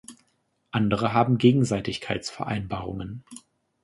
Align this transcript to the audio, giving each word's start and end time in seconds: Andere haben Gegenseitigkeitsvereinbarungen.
Andere 0.71 1.13
haben 1.13 1.37
Gegenseitigkeitsvereinbarungen. 1.37 3.23